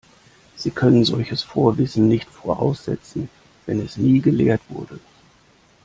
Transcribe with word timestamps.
Sie 0.55 0.71
können 0.71 1.05
solches 1.05 1.43
Vorwissen 1.43 2.07
nicht 2.07 2.27
voraussetzen, 2.27 3.29
wenn 3.67 3.79
es 3.79 3.97
nie 3.97 4.19
gelehrt 4.19 4.61
wurde. 4.67 4.99